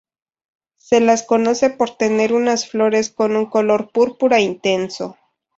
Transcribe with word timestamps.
Se 0.77 0.99
las 0.99 1.21
conoce 1.21 1.69
por 1.69 1.95
tener 1.95 2.33
unas 2.33 2.67
flores 2.67 3.11
con 3.11 3.35
un 3.35 3.45
color 3.45 3.91
púrpura 3.91 4.39
intenso. 4.39 5.15